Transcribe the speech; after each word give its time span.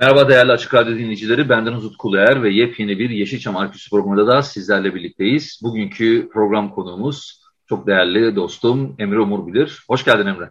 Merhaba 0.00 0.28
değerli 0.28 0.52
Açık 0.52 0.74
Radyo 0.74 0.94
dinleyicileri. 0.94 1.48
Bendeniz 1.48 1.84
Utku 1.84 2.08
Uluer 2.08 2.42
ve 2.42 2.50
yepyeni 2.50 2.98
bir 2.98 3.10
Yeşilçam 3.10 3.56
Arküsü 3.56 3.90
programında 3.90 4.26
da 4.26 4.42
sizlerle 4.42 4.94
birlikteyiz. 4.94 5.60
Bugünkü 5.62 6.28
program 6.32 6.70
konuğumuz 6.70 7.42
çok 7.68 7.86
değerli 7.86 8.36
dostum 8.36 8.94
Emre 8.98 9.20
Umur 9.20 9.46
Bilir. 9.46 9.84
Hoş 9.88 10.04
geldin 10.04 10.26
Emre. 10.26 10.50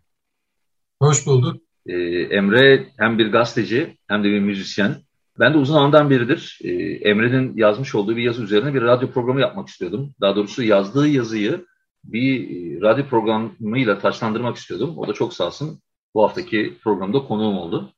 Hoş 1.02 1.26
bulduk. 1.26 1.62
Ee, 1.86 1.96
Emre 2.22 2.88
hem 2.98 3.18
bir 3.18 3.32
gazeteci 3.32 3.98
hem 4.08 4.24
de 4.24 4.28
bir 4.28 4.40
müzisyen. 4.40 4.96
Ben 5.40 5.54
de 5.54 5.58
uzun 5.58 5.74
zamandan 5.74 6.10
beridir 6.10 6.60
e, 6.64 6.72
Emre'nin 7.10 7.58
yazmış 7.58 7.96
olduğu 7.96 8.16
bir 8.16 8.24
yazı 8.24 8.44
üzerine 8.44 8.74
bir 8.74 8.82
radyo 8.82 9.12
programı 9.12 9.42
yapmak 9.42 9.68
istiyordum. 9.68 10.14
Daha 10.22 10.36
doğrusu 10.36 10.64
yazdığı 10.64 11.08
yazıyı 11.08 11.66
bir 12.04 12.50
e, 12.50 12.82
radyo 12.82 13.06
programıyla 13.06 14.00
taçlandırmak 14.00 14.58
istiyordum. 14.58 14.98
O 14.98 15.08
da 15.08 15.14
çok 15.14 15.34
sağ 15.34 15.48
olsun 15.48 15.82
bu 16.14 16.24
haftaki 16.24 16.78
programda 16.84 17.20
konuğum 17.20 17.58
oldu. 17.58 17.94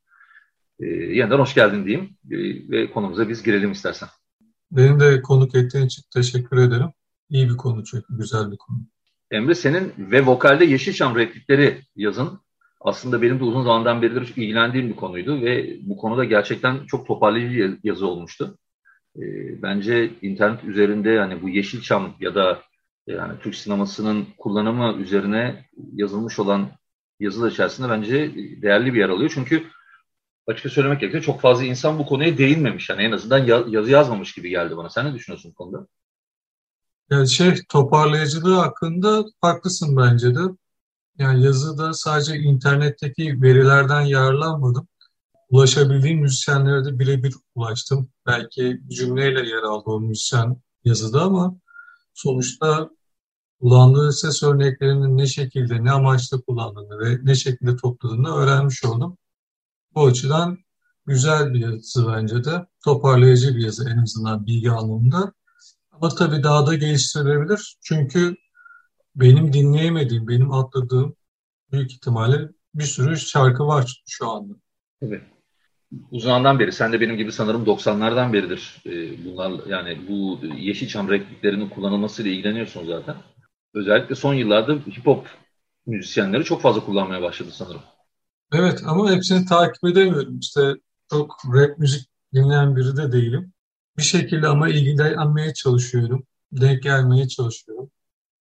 E, 0.82 0.86
yeniden 0.86 1.40
hoş 1.40 1.54
geldin 1.54 1.86
diyeyim 1.86 2.18
e, 2.32 2.38
ve 2.72 2.92
konumuza 2.92 3.30
biz 3.30 3.44
girelim 3.44 3.72
istersen. 3.72 4.10
Benim 4.72 5.00
de 5.00 5.22
konuk 5.22 5.56
ettiğin 5.56 5.86
için 5.86 6.04
teşekkür 6.14 6.58
ederim. 6.58 6.90
İyi 7.30 7.50
bir 7.50 7.58
konu 7.58 7.84
çünkü, 7.84 8.06
güzel 8.10 8.52
bir 8.52 8.58
konu. 8.58 8.80
Emre 9.32 9.56
senin 9.56 9.94
ve 9.98 10.26
vokalde 10.26 10.66
Yeşilçam 10.66 11.16
replikleri 11.16 11.82
yazın 11.96 12.40
aslında 12.82 13.22
benim 13.22 13.40
de 13.40 13.44
uzun 13.44 13.64
zamandan 13.64 14.02
beridir 14.02 14.34
ilgilendiğim 14.36 14.90
bir 14.90 14.96
konuydu 14.96 15.42
ve 15.42 15.78
bu 15.82 15.98
konuda 15.98 16.23
gerçekten 16.23 16.86
çok 16.86 17.08
toparlayıcı 17.08 17.78
yazı 17.84 18.08
olmuştu. 18.08 18.58
E, 19.16 19.22
bence 19.62 20.12
internet 20.22 20.64
üzerinde 20.64 21.10
yani 21.10 21.42
bu 21.42 21.50
Yeşilçam 21.50 22.16
ya 22.20 22.36
da 22.36 22.62
yani 23.08 23.34
Türk 23.40 23.56
sinemasının 23.56 24.28
kullanımı 24.38 25.02
üzerine 25.02 25.66
yazılmış 25.94 26.40
olan 26.40 26.70
yazılar 27.20 27.52
içerisinde 27.52 27.90
bence 27.90 28.32
değerli 28.62 28.94
bir 28.94 29.00
yer 29.00 29.10
alıyor. 29.10 29.32
Çünkü 29.34 29.64
açıkça 30.47 30.70
söylemek 30.70 31.00
gerekirse 31.00 31.25
çok 31.25 31.42
fazla 31.42 31.64
insan 31.64 32.00
bu 32.00 32.06
konuya 32.06 32.38
değinmemiş. 32.38 32.89
Yani 32.89 33.03
en 33.03 33.11
azından 33.11 33.67
yazı 33.67 33.92
yazmamış 33.92 34.34
gibi 34.34 34.50
geldi 34.50 34.78
bana. 34.78 34.89
Sen 34.89 35.06
ne 35.06 35.14
düşünüyorsun 35.14 35.52
bu 35.52 35.56
konuda? 35.56 35.88
Yani 37.09 37.30
şey 37.30 37.53
toparlayıcılığı 37.70 38.56
hakkında 38.56 39.25
haklısın 39.42 39.98
bence 39.98 40.36
de. 40.36 40.42
Yani 41.17 41.44
yazıda 41.44 41.94
sadece 41.94 42.36
internetteki 42.36 43.42
verilerden 43.42 44.02
yararlanmadım. 44.02 44.88
Ulaşabildiğim 45.50 46.20
müzisyenlere 46.20 46.86
de 46.86 47.00
birebir 47.00 47.36
ulaştım. 47.55 48.09
Belki 48.26 48.81
cümleyle 48.88 49.50
yer 49.50 49.64
aldı 49.64 49.83
o 49.86 50.00
müzisyen 50.00 50.61
yazıda 50.83 51.22
ama 51.22 51.55
sonuçta 52.14 52.89
kullandığı 53.61 54.14
ses 54.14 54.44
örneklerinin 54.44 55.17
ne 55.17 55.28
şekilde, 55.28 55.83
ne 55.83 55.92
amaçla 55.92 56.42
kullandığını 56.42 57.00
ve 57.00 57.20
ne 57.23 57.36
şekilde 57.36 57.76
topladığını 57.76 58.36
öğrenmiş 58.36 58.86
oldum. 58.86 59.17
Bu 59.95 60.06
açıdan 60.06 60.58
güzel 61.06 61.54
bir 61.54 61.60
yazı 61.60 62.08
bence 62.08 62.43
de. 62.43 62.66
Toparlayıcı 62.86 63.55
bir 63.55 63.64
yazı 63.64 63.89
en 63.89 63.98
azından 63.98 64.48
bilgi 64.48 64.71
anlamında. 64.71 65.33
Ama 65.92 66.10
tabii 66.10 66.43
daha 66.43 66.67
da 66.67 66.76
geliştirilebilir. 66.76 67.77
Çünkü 67.82 68.36
benim 69.16 69.54
dinleyemediğim, 69.54 70.27
benim 70.27 70.52
atladığım 70.52 71.16
büyük 71.71 71.92
ihtimalle 71.92 72.49
bir 72.76 72.83
sürü 72.83 73.17
şarkı 73.17 73.67
var 73.67 74.04
şu 74.08 74.30
anda. 74.30 74.54
Evet. 75.02 75.21
Uzundan 76.11 76.60
beri, 76.60 76.71
sen 76.71 76.93
de 76.93 77.02
benim 77.02 77.17
gibi 77.17 77.32
sanırım 77.32 77.66
90'lardan 77.66 78.33
beridir 78.33 78.82
e, 78.86 79.26
bunlar 79.26 79.67
yani 79.67 80.08
bu 80.08 80.39
Yeşilçam 80.58 81.10
repliklerinin 81.10 81.70
kullanılmasıyla 81.70 82.32
ilgileniyorsun 82.32 82.86
zaten. 82.86 83.16
Özellikle 83.73 84.16
son 84.16 84.33
yıllarda 84.33 84.73
hip 84.73 85.05
hop 85.05 85.27
müzisyenleri 85.86 86.43
çok 86.43 86.61
fazla 86.61 86.86
kullanmaya 86.86 87.21
başladı 87.21 87.49
sanırım. 87.52 87.82
Evet 88.52 88.82
ama 88.86 89.12
hepsini 89.12 89.45
takip 89.45 89.86
edemiyorum. 89.86 90.39
İşte 90.39 90.76
çok 91.10 91.36
rap 91.54 91.78
müzik 91.80 92.10
dinleyen 92.34 92.76
biri 92.76 92.98
de 92.98 93.12
değilim. 93.12 93.54
Bir 93.98 94.04
şekilde 94.04 94.48
ama 94.48 94.70
ilgilenmeye 94.70 95.54
çalışıyorum. 95.54 96.23
Denk 96.52 96.84
gelmeye 96.84 97.28
çalışıyorum. 97.28 97.92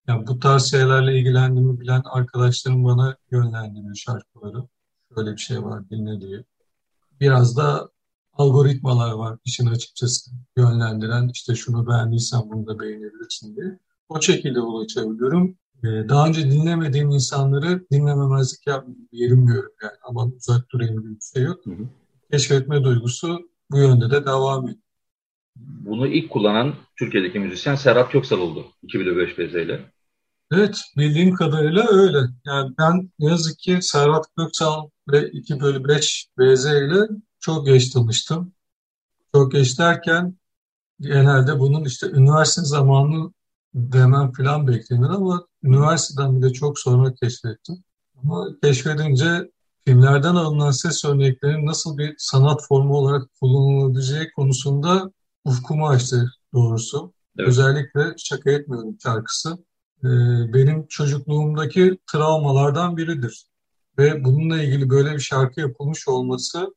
Yani 0.09 0.27
bu 0.27 0.39
tarz 0.39 0.71
şeylerle 0.71 1.19
ilgilendiğimi 1.19 1.81
bilen 1.81 2.03
arkadaşlarım 2.05 2.85
bana 2.85 3.17
yönlendiriyor 3.31 3.95
şarkıları. 3.95 4.69
Şöyle 5.15 5.33
bir 5.33 5.41
şey 5.41 5.63
var 5.65 5.91
dinle 5.91 6.21
diye. 6.21 6.45
Biraz 7.21 7.57
da 7.57 7.91
algoritmalar 8.33 9.13
var 9.13 9.39
işin 9.45 9.67
açıkçası 9.67 10.31
yönlendiren 10.57 11.29
işte 11.29 11.55
şunu 11.55 11.87
beğendiysen 11.87 12.41
bunu 12.51 12.67
da 12.67 12.79
beğenebilirsin 12.81 13.57
diye. 13.57 13.79
O 14.09 14.21
şekilde 14.21 14.61
ulaşabiliyorum. 14.61 15.59
Ee, 15.85 16.09
daha 16.09 16.27
önce 16.27 16.51
dinlemediğim 16.51 17.11
insanları 17.11 17.91
dinlememezlik 17.91 18.67
yapmıyorum 18.67 19.49
yani. 19.49 19.93
Aman 20.03 20.33
uzak 20.37 20.71
durayım 20.71 21.03
gibi 21.03 21.15
bir 21.15 21.21
şey 21.35 21.43
yok. 21.43 21.67
Hı 21.67 21.71
hı. 21.71 21.89
Keşfetme 22.33 22.85
duygusu 22.85 23.51
bu 23.71 23.79
yönde 23.79 24.11
de 24.11 24.27
devam 24.27 24.65
ediyor. 24.65 24.83
Bunu 25.57 26.07
ilk 26.07 26.31
kullanan 26.31 26.75
Türkiye'deki 26.99 27.39
müzisyen 27.39 27.75
Serhat 27.75 28.13
Köksal 28.13 28.39
oldu 28.39 28.67
2005 28.83 29.39
bezeyle. 29.39 29.93
Evet 30.53 30.81
bildiğim 30.97 31.35
kadarıyla 31.35 31.87
öyle. 31.91 32.19
Yani 32.47 32.75
ben 32.79 33.11
ne 33.19 33.31
yazık 33.31 33.59
ki 33.59 33.79
Serhat 33.81 34.27
Köksal 34.39 34.89
ve 35.13 35.31
2 35.31 35.61
bölü 35.61 35.89
5 35.89 36.27
BZ 36.39 36.65
ile 36.65 37.09
çok 37.41 37.67
geç 37.67 37.91
tanıştım. 37.91 38.53
Çok 39.35 39.53
geç 39.53 39.79
derken 39.79 40.37
genelde 41.01 41.59
bunun 41.59 41.85
işte 41.85 42.11
üniversite 42.11 42.63
zamanı 42.63 43.33
demem 43.75 44.33
falan 44.33 44.69
beklenir 44.69 45.09
ama 45.09 45.47
üniversiteden 45.63 46.43
bile 46.43 46.53
çok 46.53 46.79
sonra 46.79 47.15
keşfettim. 47.15 47.85
Ama 48.23 48.47
keşfedince 48.63 49.51
filmlerden 49.85 50.35
alınan 50.35 50.71
ses 50.71 51.05
örneklerinin 51.05 51.67
nasıl 51.67 51.99
bir 51.99 52.15
sanat 52.19 52.61
formu 52.69 52.95
olarak 52.95 53.29
kullanılabileceği 53.41 54.31
konusunda 54.37 55.13
ufkumu 55.45 55.89
açtı 55.89 56.33
doğrusu. 56.55 57.13
Evet. 57.39 57.49
Özellikle 57.49 58.15
şaka 58.17 58.51
etmiyorum 58.51 58.97
şarkısı. 59.03 59.59
Ee, 60.05 60.09
benim 60.55 60.87
çocukluğumdaki 60.87 61.99
travmalardan 62.13 62.97
biridir. 62.97 63.47
Ve 63.99 64.25
bununla 64.25 64.63
ilgili 64.63 64.91
böyle 64.91 65.13
bir 65.13 65.21
şarkı 65.21 65.61
yapılmış 65.61 66.09
olması 66.09 66.75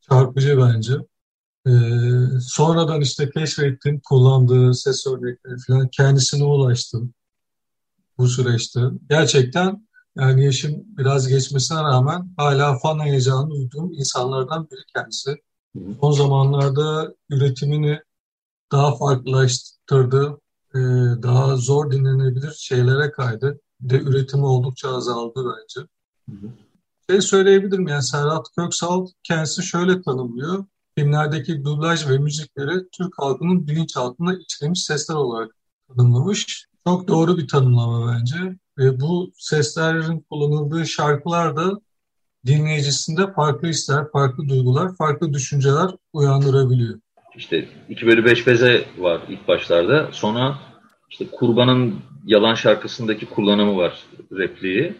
çarpıcı 0.00 0.58
bence. 0.58 0.92
Ee, 1.68 2.40
sonradan 2.40 3.00
işte 3.00 3.30
keşfettim, 3.30 4.00
kullandığı 4.00 4.74
ses 4.74 5.06
örnekleri 5.06 5.56
falan 5.66 5.88
kendisine 5.88 6.44
ulaştım 6.44 7.14
bu 8.18 8.28
süreçte. 8.28 8.80
Gerçekten 9.10 9.88
yani 10.16 10.44
yaşım 10.44 10.84
biraz 10.86 11.28
geçmesine 11.28 11.78
rağmen 11.78 12.34
hala 12.36 12.78
fan 12.78 13.00
heyecanı 13.00 13.50
duyduğum 13.50 13.92
insanlardan 13.92 14.68
biri 14.70 14.80
kendisi. 14.94 15.36
Son 16.00 16.12
zamanlarda 16.12 17.14
üretimini 17.30 18.00
daha 18.72 18.96
farklılaştırdı, 18.96 20.40
e, 20.74 20.78
daha 21.22 21.56
zor 21.56 21.90
dinlenebilir 21.90 22.52
şeylere 22.58 23.10
kaydı. 23.10 23.60
Bir 23.80 23.90
de 23.90 24.00
üretimi 24.00 24.46
oldukça 24.46 24.96
azaldı 24.96 25.44
bence. 25.44 25.88
Hı 26.28 26.46
hı. 26.46 26.52
Şey 27.10 27.20
söyleyebilirim 27.20 27.88
yani 27.88 28.02
Serhat 28.02 28.46
Köksal 28.56 29.06
kendisi 29.22 29.62
şöyle 29.62 30.02
tanımlıyor. 30.02 30.64
Filmlerdeki 30.98 31.64
dublaj 31.64 32.08
ve 32.08 32.18
müzikleri 32.18 32.88
Türk 32.92 33.12
halkının 33.18 33.66
bilinçaltına 33.66 34.34
içlemiş 34.34 34.84
sesler 34.84 35.14
olarak 35.14 35.50
tanımlamış. 35.88 36.66
Çok 36.86 37.08
doğru 37.08 37.38
bir 37.38 37.48
tanımlama 37.48 38.12
bence. 38.12 38.36
Ve 38.78 39.00
bu 39.00 39.32
seslerin 39.34 40.20
kullanıldığı 40.30 40.86
şarkılar 40.86 41.56
da 41.56 41.80
dinleyicisinde 42.46 43.32
farklı 43.32 43.68
hisler, 43.68 44.10
farklı 44.12 44.48
duygular, 44.48 44.96
farklı 44.96 45.32
düşünceler 45.32 45.90
uyandırabiliyor. 46.12 46.98
İşte 47.36 47.68
2 47.88 48.06
bölü 48.06 48.24
5 48.24 48.46
beze 48.46 48.84
var 48.98 49.20
ilk 49.28 49.48
başlarda. 49.48 50.08
Sonra 50.12 50.58
işte 51.10 51.26
Kurban'ın 51.30 51.94
Yalan 52.26 52.54
şarkısındaki 52.54 53.26
kullanımı 53.26 53.76
var 53.76 54.04
repliği. 54.32 54.94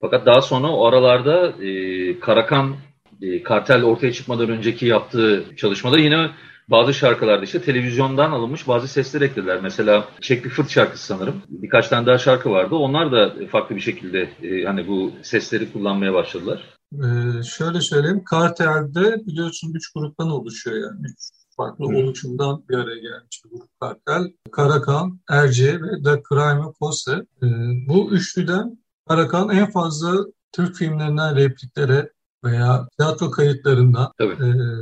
Fakat 0.00 0.26
daha 0.26 0.42
sonra 0.42 0.68
o 0.68 0.86
aralarda 0.86 1.64
e, 1.64 2.20
Karakan 2.20 2.76
e, 3.20 3.42
kartel 3.42 3.84
ortaya 3.84 4.12
çıkmadan 4.12 4.50
önceki 4.50 4.86
yaptığı 4.86 5.44
çalışmada 5.56 5.98
yine 5.98 6.30
bazı 6.68 6.94
şarkılarda 6.94 7.44
işte 7.44 7.62
televizyondan 7.62 8.30
alınmış 8.30 8.68
bazı 8.68 8.88
sesler 8.88 9.20
eklediler. 9.20 9.58
Mesela 9.62 10.08
Çek 10.20 10.44
bir 10.44 10.50
Fırt 10.50 10.70
şarkısı 10.70 11.06
sanırım. 11.06 11.42
Birkaç 11.48 11.88
tane 11.88 12.06
daha 12.06 12.18
şarkı 12.18 12.50
vardı. 12.50 12.74
Onlar 12.74 13.12
da 13.12 13.34
farklı 13.50 13.76
bir 13.76 13.80
şekilde 13.80 14.28
e, 14.42 14.64
hani 14.64 14.88
bu 14.88 15.12
sesleri 15.22 15.72
kullanmaya 15.72 16.14
başladılar. 16.14 16.78
Ee, 16.92 17.42
şöyle 17.42 17.80
söyleyeyim. 17.80 18.24
Kartel'de 18.24 19.26
biliyorsun 19.26 19.74
üç 19.74 19.92
gruptan 19.92 20.30
oluşuyor 20.30 20.76
yani. 20.76 21.06
Üç 21.06 21.18
farklı 21.56 21.84
Hı. 21.84 21.96
oluşumdan 21.96 22.64
bir 22.68 22.74
araya 22.74 23.00
gelmiş 23.00 23.42
bir 23.44 23.50
grup 23.50 23.80
kartel. 23.80 24.32
Karakan, 24.52 25.20
Erce 25.30 25.80
ve 25.82 26.02
The 26.04 26.22
Crime 26.28 26.72
Pose. 26.78 27.12
Ee, 27.42 27.46
bu 27.88 28.10
üçlüden 28.10 28.78
Karakan 29.08 29.48
en 29.48 29.70
fazla 29.70 30.26
Türk 30.52 30.76
filmlerinden 30.76 31.36
repliklere 31.36 32.12
veya 32.44 32.88
tiyatro 32.98 33.30
kayıtlarında 33.30 34.12
e, 34.20 34.28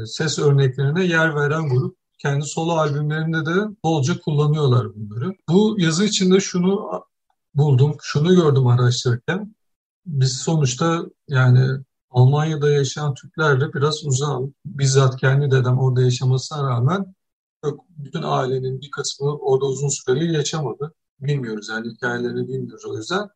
ses 0.07 0.39
örneklerine 0.39 1.05
yer 1.05 1.35
veren 1.35 1.69
grup. 1.69 1.97
Kendi 2.19 2.45
solo 2.45 2.73
albümlerinde 2.73 3.47
de 3.47 3.55
bolca 3.85 4.21
kullanıyorlar 4.21 4.95
bunları. 4.95 5.35
Bu 5.49 5.77
yazı 5.79 6.05
içinde 6.05 6.41
şunu 6.41 7.03
buldum, 7.55 7.97
şunu 8.03 8.35
gördüm 8.35 8.67
araştırırken. 8.67 9.55
Biz 10.07 10.37
sonuçta 10.37 11.05
yani 11.29 11.69
Almanya'da 12.11 12.71
yaşayan 12.71 13.15
Türklerle 13.15 13.73
biraz 13.75 14.05
uzağım. 14.05 14.55
Bizzat 14.65 15.17
kendi 15.21 15.51
dedem 15.51 15.79
orada 15.79 16.03
yaşamasına 16.03 16.71
rağmen 16.71 17.15
bütün 17.89 18.23
ailenin 18.23 18.81
bir 18.81 18.91
kısmı 18.91 19.37
orada 19.37 19.67
uzun 19.67 19.89
süreli 19.89 20.35
yaşamadı. 20.35 20.95
Bilmiyoruz 21.21 21.69
yani 21.69 21.91
hikayelerini 21.91 22.49
bilmiyoruz 22.49 22.85
o 22.87 22.97
yüzden. 22.97 23.29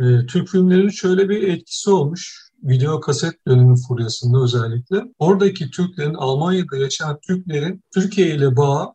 Ee, 0.00 0.26
Türk 0.26 0.48
filmlerinin 0.48 0.88
şöyle 0.88 1.28
bir 1.28 1.48
etkisi 1.48 1.90
olmuş. 1.90 2.49
Video 2.62 3.00
kaset 3.00 3.46
dönemi 3.46 3.76
furyasında 3.88 4.42
özellikle. 4.42 5.04
Oradaki 5.18 5.70
Türklerin, 5.70 6.14
Almanya'da 6.14 6.76
yaşayan 6.76 7.18
Türklerin 7.26 7.84
Türkiye 7.94 8.34
ile 8.34 8.56
bağı, 8.56 8.94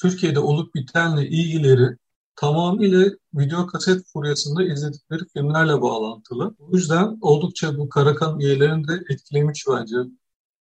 Türkiye'de 0.00 0.38
olup 0.38 0.74
bitenle 0.74 1.28
ilgileri 1.28 1.96
tamamıyla 2.36 3.10
video 3.34 3.66
kaset 3.66 4.06
furyasında 4.12 4.64
izledikleri 4.64 5.22
filmlerle 5.32 5.82
bağlantılı. 5.82 6.54
O 6.58 6.76
yüzden 6.76 7.18
oldukça 7.20 7.78
bu 7.78 7.88
Karakan 7.88 8.40
üyelerini 8.40 8.88
de 8.88 9.04
etkilemiş 9.10 9.64
bence 9.70 9.96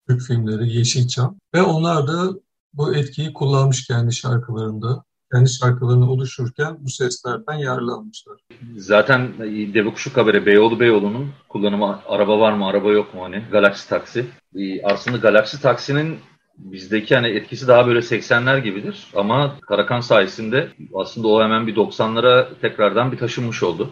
Türk 0.07 0.21
filmleri, 0.21 0.77
Yeşilçam. 0.77 1.39
Ve 1.53 1.61
onlar 1.61 2.07
da 2.07 2.33
bu 2.73 2.95
etkiyi 2.95 3.33
kullanmış 3.33 3.87
kendi 3.87 4.13
şarkılarında. 4.13 5.03
Kendi 5.35 5.49
şarkılarını 5.49 6.11
oluşurken 6.11 6.77
bu 6.79 6.89
seslerden 6.89 7.53
yararlanmışlar. 7.53 8.37
Zaten 8.77 9.33
Deve 9.73 9.93
Kuşu 9.93 10.13
Kabere 10.13 10.45
Beyoğlu 10.45 10.79
Beyoğlu'nun 10.79 11.29
kullanımı 11.49 11.99
araba 12.07 12.39
var 12.39 12.53
mı 12.53 12.67
araba 12.67 12.91
yok 12.91 13.13
mu 13.13 13.23
hani 13.23 13.43
Galaxy 13.51 13.89
Taksi. 13.89 14.25
Ee, 14.55 14.83
aslında 14.83 15.17
Galaxy 15.17 15.57
Taksi'nin 15.57 16.19
bizdeki 16.57 17.15
hani 17.15 17.27
etkisi 17.27 17.67
daha 17.67 17.87
böyle 17.87 17.99
80'ler 17.99 18.59
gibidir. 18.59 19.07
Ama 19.15 19.59
Karakan 19.59 19.99
sayesinde 19.99 20.69
aslında 20.93 21.27
o 21.27 21.43
hemen 21.43 21.67
bir 21.67 21.75
90'lara 21.75 22.59
tekrardan 22.61 23.11
bir 23.11 23.17
taşınmış 23.17 23.63
oldu. 23.63 23.89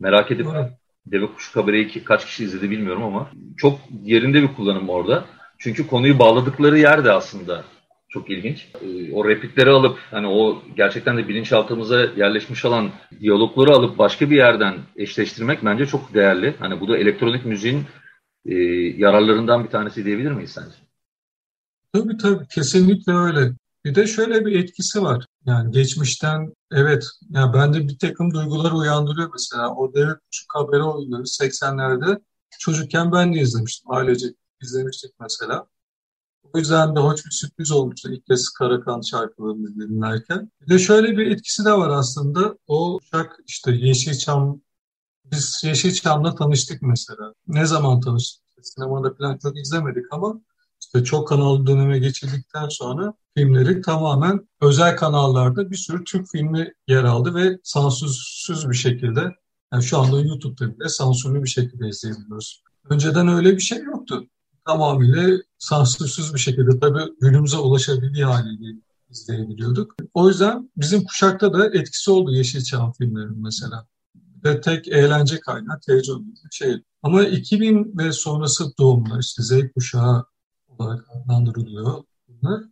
Merak 0.00 0.30
edip 0.30 0.46
evet. 0.54 0.70
Deve 1.06 1.26
Kuşu 1.26 1.52
Kabere'yi 1.52 2.04
kaç 2.04 2.26
kişi 2.26 2.44
izledi 2.44 2.70
bilmiyorum 2.70 3.02
ama 3.02 3.30
çok 3.56 3.78
yerinde 4.04 4.42
bir 4.42 4.54
kullanım 4.54 4.88
orada. 4.88 5.24
Çünkü 5.58 5.86
konuyu 5.86 6.18
bağladıkları 6.18 6.78
yer 6.78 7.04
de 7.04 7.12
aslında 7.12 7.64
çok 8.10 8.30
ilginç. 8.30 8.68
Ee, 8.82 9.12
o 9.12 9.28
replikleri 9.28 9.70
alıp 9.70 9.98
hani 10.10 10.26
o 10.26 10.62
gerçekten 10.76 11.16
de 11.16 11.28
bilinçaltımıza 11.28 12.00
yerleşmiş 12.00 12.64
olan 12.64 12.90
diyalogları 13.20 13.70
alıp 13.70 13.98
başka 13.98 14.30
bir 14.30 14.36
yerden 14.36 14.78
eşleştirmek 14.96 15.64
bence 15.64 15.86
çok 15.86 16.14
değerli. 16.14 16.54
Hani 16.58 16.80
bu 16.80 16.88
da 16.88 16.98
elektronik 16.98 17.46
müziğin 17.46 17.84
e, 18.46 18.54
yararlarından 18.96 19.64
bir 19.64 19.70
tanesi 19.70 20.04
diyebilir 20.04 20.30
miyiz 20.30 20.50
sence? 20.50 20.76
Tabii 21.92 22.16
tabii 22.16 22.46
kesinlikle 22.46 23.12
öyle. 23.12 23.52
Bir 23.84 23.94
de 23.94 24.06
şöyle 24.06 24.46
bir 24.46 24.64
etkisi 24.64 25.02
var. 25.02 25.26
Yani 25.46 25.72
geçmişten 25.72 26.54
evet 26.72 27.04
yani 27.30 27.54
bende 27.54 27.88
bir 27.88 27.98
takım 27.98 28.34
duygular 28.34 28.72
uyandırıyor 28.72 29.30
mesela. 29.32 29.74
O 29.74 29.94
Devlet 29.94 30.16
Küçük 30.24 30.54
Haberi 30.54 30.82
oyunları 30.82 31.22
80'lerde 31.22 32.20
çocukken 32.58 33.12
ben 33.12 33.34
de 33.34 33.38
izlemiştim. 33.40 33.90
Ailece 33.90 34.26
izlemiştik 34.62 35.10
mesela. 35.20 35.66
O 36.54 36.58
yüzden 36.58 36.96
de 36.96 37.00
hoş 37.00 37.26
bir 37.26 37.30
sürpriz 37.30 37.70
olmuştu 37.70 38.12
ilk 38.12 38.26
kez 38.26 38.48
Karakan 38.48 39.00
şarkılarını 39.00 39.74
dinlerken. 39.74 40.50
Bir 40.60 40.74
de 40.74 40.78
şöyle 40.78 41.18
bir 41.18 41.26
etkisi 41.26 41.64
de 41.64 41.72
var 41.72 41.88
aslında. 41.88 42.56
O 42.66 42.96
uşak 42.96 43.36
işte 43.46 43.72
Yeşilçam, 43.72 44.60
biz 45.24 45.60
Yeşilçam'la 45.64 46.34
tanıştık 46.34 46.82
mesela. 46.82 47.34
Ne 47.46 47.66
zaman 47.66 48.00
tanıştık? 48.00 48.44
Sinemada 48.62 49.14
falan 49.14 49.38
çok 49.38 49.58
izlemedik 49.58 50.04
ama 50.10 50.40
işte 50.80 51.04
çok 51.04 51.28
kanallı 51.28 51.66
döneme 51.66 51.98
geçildikten 51.98 52.68
sonra 52.68 53.14
filmleri 53.36 53.80
tamamen 53.80 54.48
özel 54.60 54.96
kanallarda 54.96 55.70
bir 55.70 55.76
sürü 55.76 56.04
Türk 56.04 56.28
filmi 56.28 56.72
yer 56.88 57.04
aldı 57.04 57.34
ve 57.34 57.58
sansürsüz 57.62 58.70
bir 58.70 58.76
şekilde 58.76 59.34
yani 59.72 59.82
şu 59.82 59.98
anda 59.98 60.20
YouTube'da 60.20 60.78
bile 60.78 60.88
sansürlü 60.88 61.42
bir 61.42 61.48
şekilde 61.48 61.88
izleyebiliyoruz. 61.88 62.62
Önceden 62.90 63.28
öyle 63.28 63.56
bir 63.56 63.60
şey 63.60 63.82
yoktu. 63.82 64.26
Tamamıyla 64.66 65.38
sansürsüz 65.58 66.34
bir 66.34 66.38
şekilde 66.38 66.80
tabii 66.80 67.12
günümüze 67.20 67.56
ulaşabildiği 67.56 68.24
haliyle 68.24 68.80
izleyebiliyorduk. 69.10 69.94
O 70.14 70.28
yüzden 70.28 70.70
bizim 70.76 71.04
kuşakta 71.04 71.52
da 71.52 71.66
etkisi 71.66 72.10
oldu 72.10 72.32
Yeşilçam 72.32 72.92
filmlerinin 72.92 73.42
mesela. 73.42 73.86
Ve 74.44 74.60
tek 74.60 74.88
eğlence 74.88 75.40
kaynağı 75.40 75.80
televizyon 75.80 76.34
şey. 76.50 76.82
Ama 77.02 77.24
2000 77.24 77.98
ve 77.98 78.12
sonrası 78.12 78.76
doğumlar 78.78 79.20
işte 79.20 79.42
Z 79.42 79.52
kuşağı 79.74 80.24
olarak 80.68 81.06
adlandırılıyor 81.10 82.04
bunlar. 82.28 82.64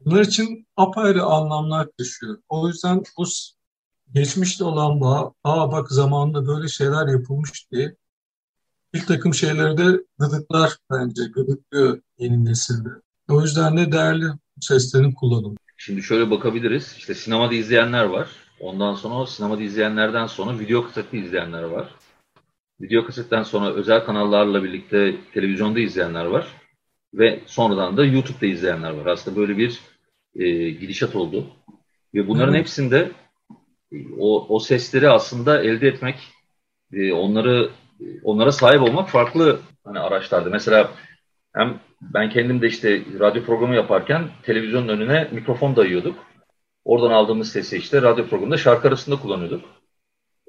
Bunlar 0.00 0.20
için 0.20 0.66
apayrı 0.76 1.22
anlamlar 1.22 1.88
taşıyor. 1.98 2.38
O 2.48 2.68
yüzden 2.68 3.02
bu 3.18 3.24
geçmişte 4.14 4.64
olan 4.64 5.00
bağ, 5.00 5.32
aa 5.44 5.72
bak 5.72 5.90
zamanında 5.92 6.46
böyle 6.46 6.68
şeyler 6.68 7.06
yapılmış 7.08 7.70
diye 7.72 7.96
bir 8.98 9.06
takım 9.06 9.34
şeyleri 9.34 9.78
de 9.78 10.04
gıdıklar 10.18 10.76
bence, 10.90 11.22
gıdıklıyor 11.34 12.00
yeni 12.18 12.44
nesilde. 12.44 12.88
O 13.28 13.42
yüzden 13.42 13.76
de 13.76 13.92
değerli 13.92 14.24
seslerin 14.60 15.12
kullanımı. 15.12 15.56
Şimdi 15.76 16.02
şöyle 16.02 16.30
bakabiliriz. 16.30 16.94
İşte 16.98 17.14
sinemada 17.14 17.54
izleyenler 17.54 18.04
var. 18.04 18.28
Ondan 18.60 18.94
sonra 18.94 19.26
sinemada 19.26 19.62
izleyenlerden 19.62 20.26
sonra 20.26 20.58
video 20.58 20.86
kaseti 20.86 21.18
izleyenler 21.18 21.62
var. 21.62 21.94
Video 22.80 23.06
kasetten 23.06 23.42
sonra 23.42 23.72
özel 23.72 24.04
kanallarla 24.04 24.64
birlikte 24.64 25.14
televizyonda 25.34 25.80
izleyenler 25.80 26.24
var. 26.24 26.48
Ve 27.14 27.40
sonradan 27.46 27.96
da 27.96 28.04
YouTube'da 28.04 28.46
izleyenler 28.46 28.90
var. 28.90 29.06
Aslında 29.06 29.36
böyle 29.36 29.58
bir 29.58 29.80
e, 30.36 30.70
gidişat 30.70 31.16
oldu. 31.16 31.46
Ve 32.14 32.28
bunların 32.28 32.54
evet. 32.54 32.60
hepsinde 32.60 33.10
e, 33.92 33.96
o, 34.18 34.46
o 34.54 34.58
sesleri 34.58 35.10
aslında 35.10 35.62
elde 35.62 35.88
etmek, 35.88 36.16
e, 36.92 37.12
onları 37.12 37.70
onlara 38.22 38.52
sahip 38.52 38.82
olmak 38.82 39.08
farklı 39.08 39.60
hani 39.84 39.98
araçlardı. 39.98 40.50
Mesela 40.50 40.90
hem 41.54 41.80
ben 42.02 42.30
kendim 42.30 42.62
de 42.62 42.66
işte 42.66 43.02
radyo 43.20 43.44
programı 43.44 43.74
yaparken 43.74 44.28
televizyonun 44.42 44.88
önüne 44.88 45.28
mikrofon 45.32 45.76
dayıyorduk. 45.76 46.26
Oradan 46.84 47.10
aldığımız 47.10 47.52
sesi 47.52 47.76
işte 47.76 48.02
radyo 48.02 48.26
programında 48.26 48.56
şarkı 48.56 48.88
arasında 48.88 49.16
kullanıyorduk. 49.16 49.64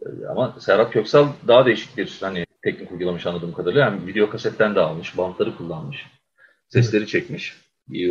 E, 0.01 0.05
ama 0.29 0.55
Serhat 0.59 0.93
Köksal 0.93 1.27
daha 1.47 1.65
değişik 1.65 1.97
bir 1.97 2.17
hani 2.21 2.45
teknik 2.63 2.91
uygulamış 2.91 3.25
anladığım 3.25 3.53
kadarıyla. 3.53 3.85
Yani 3.85 4.07
video 4.07 4.29
kasetten 4.29 4.75
de 4.75 4.79
almış, 4.79 5.17
bantları 5.17 5.57
kullanmış 5.57 6.05
sesleri 6.69 7.07
çekmiş. 7.07 7.57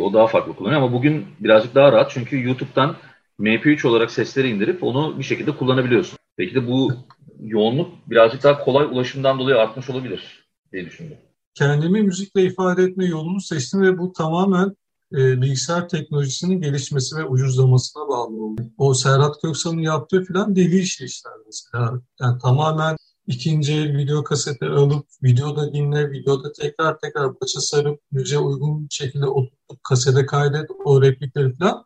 O 0.01 0.13
daha 0.13 0.27
farklı 0.27 0.55
kullanıyor 0.55 0.81
ama 0.81 0.93
bugün 0.93 1.25
birazcık 1.39 1.75
daha 1.75 1.91
rahat 1.91 2.11
çünkü 2.11 2.43
YouTube'dan 2.43 2.95
MP3 3.39 3.87
olarak 3.87 4.11
sesleri 4.11 4.49
indirip 4.49 4.83
onu 4.83 5.19
bir 5.19 5.23
şekilde 5.23 5.51
kullanabiliyorsun. 5.51 6.18
Belki 6.39 6.55
de 6.55 6.67
bu 6.67 6.93
yoğunluk 7.39 8.09
birazcık 8.09 8.43
daha 8.43 8.63
kolay 8.63 8.85
ulaşımdan 8.85 9.39
dolayı 9.39 9.57
artmış 9.57 9.89
olabilir 9.89 10.49
diye 10.71 10.85
düşündüm. 10.85 11.17
Kendimi 11.53 12.01
müzikle 12.01 12.43
ifade 12.43 12.83
etme 12.83 13.05
yolunu 13.05 13.41
seçtim 13.41 13.81
ve 13.81 13.97
bu 13.97 14.13
tamamen 14.13 14.75
e, 15.13 15.41
bilgisayar 15.41 15.89
teknolojisinin 15.89 16.61
gelişmesi 16.61 17.15
ve 17.15 17.23
ucuzlamasına 17.23 18.07
bağlı 18.07 18.43
oldu. 18.43 18.61
O 18.77 18.93
Serhat 18.93 19.41
Köksal'ın 19.41 19.79
yaptığı 19.79 20.25
falan 20.25 20.55
deli 20.55 20.79
işi 20.79 21.05
işler 21.05 21.33
mesela. 21.45 22.01
Yani 22.21 22.39
tamamen 22.41 22.97
ikinci 23.27 23.73
el 23.73 23.97
video 23.97 24.23
kaseti 24.23 24.65
alıp 24.65 25.05
videoda 25.23 25.73
dinle, 25.73 26.11
videoda 26.11 26.51
tekrar 26.51 26.99
tekrar 26.99 27.41
başa 27.41 27.61
sarıp 27.61 28.01
müziğe 28.11 28.39
uygun 28.39 28.87
şekilde 28.91 29.25
oturup 29.25 29.83
kasete 29.83 30.25
kaydet 30.25 30.69
o 30.85 31.01
replikleri 31.01 31.53
falan 31.53 31.85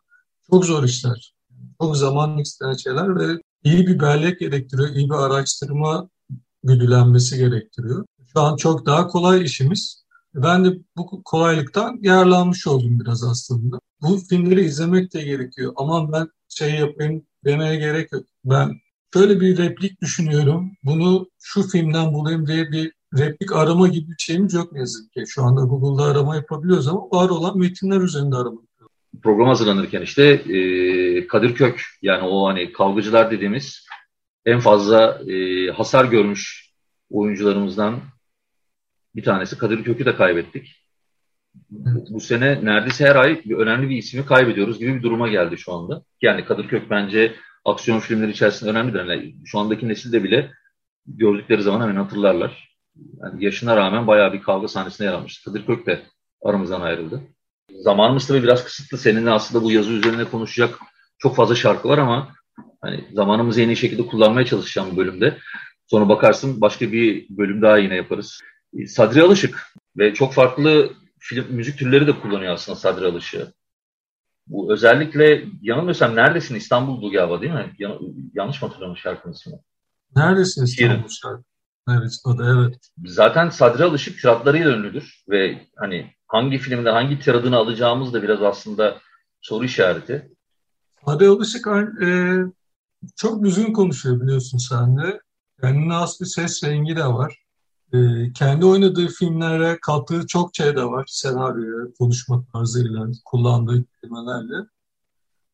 çok 0.50 0.64
zor 0.64 0.84
işler. 0.84 1.34
Çok 1.80 1.96
zaman 1.96 2.38
isteyen 2.38 2.72
şeyler 2.72 3.16
ve 3.16 3.40
iyi 3.64 3.86
bir 3.86 4.00
bellek 4.00 4.40
gerektiriyor, 4.40 4.88
iyi 4.88 5.08
bir 5.08 5.14
araştırma 5.14 6.08
güdülenmesi 6.64 7.38
gerektiriyor. 7.38 8.06
Şu 8.32 8.40
an 8.40 8.56
çok 8.56 8.86
daha 8.86 9.08
kolay 9.08 9.44
işimiz. 9.44 10.04
Ben 10.34 10.64
de 10.64 10.78
bu 10.96 11.22
kolaylıktan 11.24 11.98
yararlanmış 12.02 12.66
oldum 12.66 13.00
biraz 13.00 13.24
aslında. 13.24 13.78
Bu 14.02 14.18
filmleri 14.18 14.64
izlemek 14.64 15.14
de 15.14 15.22
gerekiyor. 15.22 15.72
Aman 15.76 16.12
ben 16.12 16.28
şey 16.48 16.74
yapayım 16.74 17.26
demeye 17.44 17.76
gerek 17.76 18.12
yok. 18.12 18.24
Ben 18.44 18.72
şöyle 19.14 19.40
bir 19.40 19.58
replik 19.58 20.00
düşünüyorum. 20.00 20.72
Bunu 20.84 21.30
şu 21.38 21.62
filmden 21.62 22.12
bulayım 22.12 22.46
diye 22.46 22.72
bir 22.72 22.92
replik 23.18 23.52
arama 23.52 23.88
gibi 23.88 24.10
bir 24.10 24.18
şeyimiz 24.18 24.54
yok 24.54 24.72
ne 24.72 24.78
yazık 24.78 25.12
ki. 25.12 25.24
Şu 25.26 25.42
anda 25.42 25.60
Google'da 25.60 26.04
arama 26.04 26.36
yapabiliyoruz 26.36 26.88
ama 26.88 27.00
var 27.00 27.28
olan 27.28 27.58
metinler 27.58 28.00
üzerinde 28.00 28.36
arama. 28.36 28.60
Program 29.22 29.48
hazırlanırken 29.48 30.02
işte 30.02 30.22
e, 30.24 31.26
Kadir 31.26 31.54
Kök 31.54 31.82
yani 32.02 32.22
o 32.28 32.48
hani 32.48 32.72
kavgacılar 32.72 33.30
dediğimiz 33.30 33.86
en 34.46 34.60
fazla 34.60 35.22
e, 35.32 35.66
hasar 35.70 36.04
görmüş 36.04 36.70
oyuncularımızdan 37.10 38.00
bir 39.16 39.22
tanesi 39.22 39.58
Kadir 39.58 39.84
Kök'ü 39.84 40.04
de 40.04 40.16
kaybettik. 40.16 40.80
Bu, 42.10 42.20
sene 42.20 42.64
neredeyse 42.64 43.06
her 43.06 43.16
ay 43.16 43.44
bir 43.44 43.56
önemli 43.56 43.90
bir 43.90 43.96
ismi 43.96 44.26
kaybediyoruz 44.26 44.78
gibi 44.78 44.94
bir 44.94 45.02
duruma 45.02 45.28
geldi 45.28 45.58
şu 45.58 45.72
anda. 45.72 46.02
Yani 46.22 46.44
Kadir 46.44 46.68
Kök 46.68 46.90
bence 46.90 47.34
aksiyon 47.64 47.98
filmleri 47.98 48.30
içerisinde 48.30 48.70
önemlidir. 48.70 49.04
Yani 49.04 49.34
şu 49.44 49.58
andaki 49.58 49.88
nesilde 49.88 50.24
bile 50.24 50.50
gördükleri 51.06 51.62
zaman 51.62 51.80
hemen 51.80 51.96
hatırlarlar. 51.96 52.76
Yani 53.22 53.44
yaşına 53.44 53.76
rağmen 53.76 54.06
bayağı 54.06 54.32
bir 54.32 54.42
kavga 54.42 54.68
sahnesine 54.68 55.06
yer 55.06 55.12
almış. 55.12 55.42
Kadir 55.44 55.66
Kök 55.66 55.86
de 55.86 56.02
aramızdan 56.42 56.80
ayrıldı. 56.80 57.22
Zamanımız 57.70 58.26
tabii 58.26 58.42
biraz 58.42 58.64
kısıtlı. 58.64 58.98
Seninle 58.98 59.30
aslında 59.30 59.64
bu 59.64 59.72
yazı 59.72 59.92
üzerine 59.92 60.24
konuşacak 60.24 60.78
çok 61.18 61.36
fazla 61.36 61.54
şarkı 61.54 61.88
var 61.88 61.98
ama 61.98 62.34
hani 62.80 63.04
zamanımızı 63.12 63.60
en 63.60 63.68
iyi 63.68 63.76
şekilde 63.76 64.06
kullanmaya 64.06 64.46
çalışacağım 64.46 64.88
bu 64.92 64.96
bölümde. 64.96 65.38
Sonra 65.86 66.08
bakarsın 66.08 66.60
başka 66.60 66.92
bir 66.92 67.26
bölüm 67.30 67.62
daha 67.62 67.78
yine 67.78 67.94
yaparız. 67.94 68.40
Sadri 68.86 69.22
Alışık 69.22 69.72
ve 69.96 70.14
çok 70.14 70.34
farklı 70.34 70.92
film, 71.18 71.46
müzik 71.50 71.78
türleri 71.78 72.06
de 72.06 72.20
kullanıyor 72.20 72.52
aslında 72.52 72.78
Sadri 72.78 73.06
Alışık'ı. 73.06 73.52
Bu 74.46 74.72
özellikle 74.72 75.44
yanılmıyorsam 75.62 76.16
Neredesin 76.16 76.54
İstanbul'du 76.54 77.10
galiba 77.10 77.40
değil 77.40 77.52
mi? 77.52 77.72
Yan, 77.78 77.98
yanlış 78.34 78.62
mı 78.62 78.68
hatırlamış 78.68 79.00
şarkının 79.00 79.32
ismi? 79.32 79.52
Neredesin 80.16 80.64
İstanbul 80.64 81.08
şarkı? 81.08 81.42
Evet, 81.90 82.12
o 82.24 82.38
da 82.38 82.44
evet. 82.48 82.78
Zaten 83.04 83.48
Sadri 83.48 83.84
Alışık 83.84 84.20
tiratlarıyla 84.20 84.76
ünlüdür 84.76 85.24
ve 85.28 85.66
hani 85.76 86.14
hangi 86.34 86.58
filmde 86.58 86.90
hangi 86.90 87.18
tiradını 87.18 87.56
alacağımız 87.56 88.12
da 88.12 88.22
biraz 88.22 88.42
aslında 88.42 89.00
soru 89.40 89.64
işareti. 89.64 90.32
Sadri 91.06 91.28
Alışık 91.28 91.66
e, 92.02 92.38
çok 93.16 93.44
düzgün 93.44 93.72
konuşuyor 93.72 94.20
biliyorsun 94.20 94.58
sen 94.58 94.96
de. 94.96 95.20
Kendine 95.60 95.92
has 95.92 96.20
bir 96.20 96.26
ses 96.26 96.64
rengi 96.64 96.96
de 96.96 97.06
var. 97.06 97.44
E, 97.92 97.98
kendi 98.32 98.66
oynadığı 98.66 99.08
filmlere 99.08 99.78
kattığı 99.82 100.26
çok 100.26 100.56
şey 100.56 100.76
de 100.76 100.84
var. 100.84 101.04
Senaryoya, 101.08 101.92
konuşma 101.98 102.44
tarzıyla, 102.52 103.06
kullandığı 103.24 103.84
kelimelerle. 103.84 104.66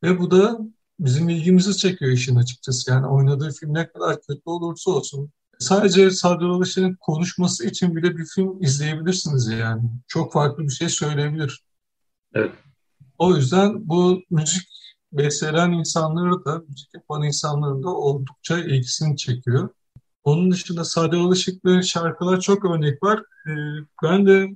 Ve 0.03 0.19
bu 0.19 0.31
da 0.31 0.59
bizim 1.01 1.29
ilgimizi 1.29 1.77
çekiyor 1.77 2.13
işin 2.13 2.37
açıkçası. 2.37 2.91
Yani 2.91 3.07
oynadığı 3.07 3.51
film 3.51 3.75
ne 3.75 3.89
kadar 3.89 4.21
kötü 4.23 4.43
olursa 4.45 4.91
olsun. 4.91 5.31
Sadece 5.61 6.11
Sadri 6.11 6.45
Alışık'ın 6.45 6.97
konuşması 7.00 7.67
için 7.67 7.97
bile 7.97 8.17
bir 8.17 8.25
film 8.25 8.62
izleyebilirsiniz 8.62 9.49
yani. 9.49 9.83
Çok 10.09 10.33
farklı 10.33 10.64
bir 10.64 10.73
şey 10.73 10.88
söyleyebilir. 10.88 11.64
Evet. 12.35 12.52
O 13.19 13.37
yüzden 13.37 13.88
bu 13.88 14.23
müzik 14.31 14.69
besleyen 15.12 15.73
insanları 15.73 16.45
da, 16.45 16.62
müzik 16.69 16.95
yapan 16.95 17.23
insanların 17.23 17.83
da 17.83 17.88
oldukça 17.88 18.59
ilgisini 18.59 19.17
çekiyor. 19.17 19.69
Onun 20.25 20.50
dışında 20.50 20.85
Sade 20.85 21.17
Alışıklı 21.17 21.83
şarkılar 21.83 22.40
çok 22.40 22.64
örnek 22.64 23.02
var. 23.02 23.23
Ee, 23.47 23.50
ben 24.02 24.26
de 24.26 24.49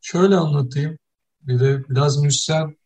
şöyle 0.00 0.36
anlatayım. 0.36 0.98
Bir 1.42 1.60
de 1.60 1.84
biraz 1.88 2.22
müzisyen 2.22 2.76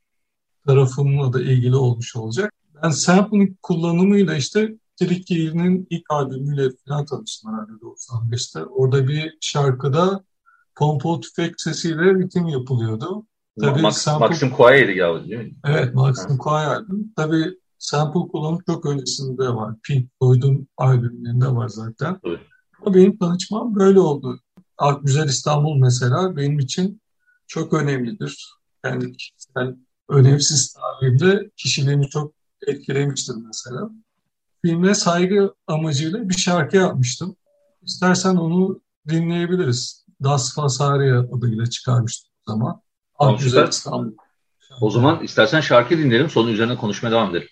tarafımla 0.66 1.32
da 1.32 1.42
ilgili 1.42 1.76
olmuş 1.76 2.16
olacak. 2.16 2.52
Ben 2.82 2.90
sampling 2.90 3.56
kullanımıyla 3.62 4.34
işte 4.36 4.78
Tricky'nin 4.96 5.86
ilk 5.90 6.10
albümüyle 6.10 6.68
falan 6.86 7.06
tanıştım 7.06 7.52
herhalde 7.52 7.72
95'te. 7.72 8.64
Orada 8.64 9.08
bir 9.08 9.38
şarkıda 9.40 10.24
pompalı 10.74 11.20
tüfek 11.20 11.60
sesiyle 11.60 12.14
ritim 12.14 12.46
yapılıyordu. 12.46 13.26
Tabii 13.60 13.82
Max, 13.82 13.96
sample... 13.96 14.26
Maxim 14.26 14.50
Kuaya'ydı 14.50 14.92
galiba 14.92 15.24
değil 15.24 15.40
mi? 15.40 15.54
Evet 15.64 15.94
Maxim 15.94 16.38
Kuaya'ydı. 16.38 16.86
Tabii 17.16 17.58
sample 17.78 18.20
kullanımı 18.20 18.58
çok 18.66 18.86
öncesinde 18.86 19.48
var. 19.48 19.74
Pink 19.82 20.10
Floyd'un 20.18 20.68
albümlerinde 20.76 21.46
var 21.46 21.68
zaten. 21.68 22.20
Evet. 22.24 22.40
Ama 22.80 22.94
benim 22.94 23.18
tanışmam 23.18 23.74
böyle 23.74 24.00
oldu. 24.00 24.40
Art 24.78 25.02
Güzel 25.02 25.28
İstanbul 25.28 25.76
mesela 25.76 26.36
benim 26.36 26.58
için 26.58 27.00
çok 27.46 27.72
önemlidir. 27.72 28.52
Yani 28.84 29.12
kişisel 29.16 29.76
önemsiz 30.08 30.72
tarihimde 30.72 31.50
kişiliğimi 31.56 32.08
çok 32.08 32.34
etkilemiştir 32.66 33.34
mesela. 33.46 33.90
Filme 34.62 34.94
saygı 34.94 35.54
amacıyla 35.66 36.28
bir 36.28 36.34
şarkı 36.34 36.76
yapmıştım. 36.76 37.36
İstersen 37.82 38.36
onu 38.36 38.80
dinleyebiliriz. 39.08 40.06
Das 40.22 40.54
Fasaria 40.54 41.18
adıyla 41.18 41.66
çıkarmıştım 41.66 42.30
o 42.46 42.52
zaman. 42.52 42.80
Art 43.18 43.42
Güzel 43.42 43.68
İstanbul. 43.68 44.12
O 44.80 44.90
zaman 44.90 45.22
istersen 45.22 45.60
şarkı 45.60 45.98
dinleyelim, 45.98 46.30
sonra 46.30 46.50
üzerine 46.50 46.76
konuşmaya 46.76 47.10
devam 47.10 47.30
edelim. 47.30 47.48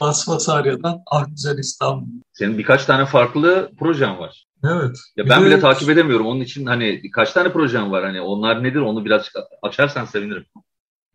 Basfasarya'dan 0.00 1.02
Ah 1.06 1.26
Güzel 1.30 1.58
İstanbul. 1.58 2.06
Senin 2.32 2.58
birkaç 2.58 2.84
tane 2.84 3.06
farklı 3.06 3.70
projen 3.78 4.18
var. 4.18 4.46
Evet. 4.64 4.98
Ya 5.16 5.28
ben 5.28 5.42
de... 5.42 5.46
bile 5.46 5.60
takip 5.60 5.90
edemiyorum. 5.90 6.26
Onun 6.26 6.40
için 6.40 6.66
hani 6.66 7.10
kaç 7.10 7.32
tane 7.32 7.52
projen 7.52 7.90
var? 7.90 8.04
Hani 8.04 8.20
onlar 8.20 8.64
nedir? 8.64 8.80
Onu 8.80 9.04
biraz 9.04 9.28
açarsan 9.62 10.04
sevinirim. 10.04 10.46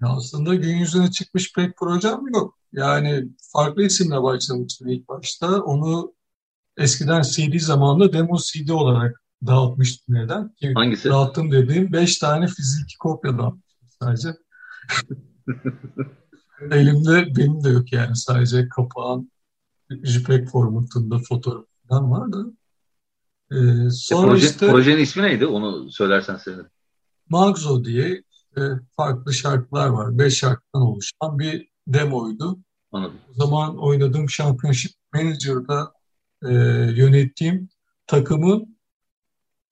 Ya 0.01 0.07
aslında 0.07 0.55
gün 0.55 0.75
yüzüne 0.77 1.11
çıkmış 1.11 1.53
pek 1.53 1.77
projem 1.77 2.19
yok. 2.33 2.57
Yani 2.75 3.27
farklı 3.53 3.83
isimle 3.83 4.23
başlamıştım 4.23 4.87
ilk 4.87 5.07
başta. 5.09 5.61
Onu 5.61 6.13
eskiden 6.77 7.21
CD 7.21 7.59
zamanında 7.59 8.13
demo 8.13 8.37
CD 8.37 8.69
olarak 8.69 9.21
dağıtmıştım 9.47 10.15
neden? 10.15 10.53
Ki 10.53 10.73
Hangisi? 10.75 11.09
Dağıttım 11.09 11.51
dediğim 11.51 11.93
5 11.93 12.17
tane 12.17 12.47
fiziki 12.47 12.97
kopya 12.97 13.37
dağıtmıştım 13.37 13.89
sadece. 14.01 14.29
Elimde 16.71 17.35
benim 17.35 17.63
de 17.63 17.69
yok 17.69 17.93
yani 17.93 18.15
sadece 18.15 18.69
kapağın 18.69 19.31
JPEG 20.03 20.47
formatında 20.49 21.19
fotoğraf 21.19 21.65
falan 21.89 22.11
var 22.11 22.33
da. 22.33 22.45
Ee, 23.51 23.89
sonra 23.89 24.27
e, 24.27 24.29
proje, 24.29 24.47
işte 24.47 24.71
projenin 24.71 25.01
ismi 25.01 25.23
neydi? 25.23 25.45
Onu 25.45 25.91
söylersen 25.91 26.35
sevinirim. 26.35 26.69
Magzo 27.29 27.83
diye 27.83 28.23
e, 28.57 28.61
farklı 28.97 29.33
şarkılar 29.33 29.87
var. 29.87 30.17
Beş 30.17 30.37
şarkıdan 30.37 30.81
oluşan 30.81 31.39
bir 31.39 31.69
demoydu. 31.87 32.59
Anladım. 32.95 33.19
O 33.31 33.33
zaman 33.33 33.77
oynadığım 33.77 34.27
Championship 34.27 34.91
Manager'da 35.13 35.93
e, 36.43 36.53
yönettiğim 37.01 37.69
takımın 38.07 38.77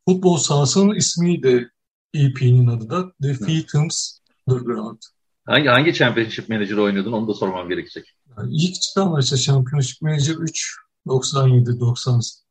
futbol 0.07 0.37
sahasının 0.37 0.95
ismiydi 0.95 1.71
EP'nin 2.13 2.67
adı 2.67 2.89
da 2.89 3.13
The 3.21 3.33
Phantoms 3.33 4.19
Underground. 4.47 4.97
Hangi 5.45 5.67
hangi 5.67 5.93
Championship 5.93 6.49
Manager 6.49 6.77
oynuyordun 6.77 7.11
onu 7.11 7.27
da 7.27 7.33
sormam 7.33 7.69
gerekecek. 7.69 8.15
Yani 8.37 8.55
ilk 8.55 8.81
çıkan 8.81 9.09
maçta 9.11 9.37
Championship 9.37 10.01
Manager 10.01 10.35
3 10.35 10.75
97 11.07 11.79
98. 11.79 12.43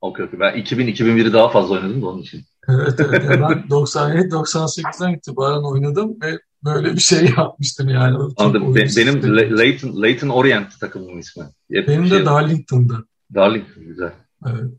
Okey 0.00 0.24
okey. 0.24 0.40
Ben 0.40 0.56
2000 0.56 0.86
2001'i 0.86 1.32
daha 1.32 1.48
fazla 1.48 1.74
oynadım 1.74 2.02
da 2.02 2.06
onun 2.06 2.22
için. 2.22 2.42
Evet 2.68 3.00
evet. 3.00 3.24
Yani 3.24 3.40
ben 3.40 3.70
97 3.70 4.28
98'den 4.28 5.14
itibaren 5.14 5.72
oynadım 5.72 6.20
ve 6.22 6.38
böyle 6.64 6.92
bir 6.92 7.00
şey 7.00 7.24
yapmıştım 7.36 7.88
yani. 7.88 8.16
Anladım. 8.36 8.74
Be, 8.74 8.86
benim 8.96 9.36
Leighton, 9.58 10.02
Leighton 10.02 10.28
Orient 10.28 10.80
takımımın 10.80 11.18
ismi. 11.18 11.44
Hep 11.72 11.88
benim 11.88 12.06
şey, 12.06 12.20
de 12.20 12.24
Darlington'da. 12.24 13.04
Darlington 13.34 13.84
güzel. 13.84 14.12
Evet. 14.46 14.70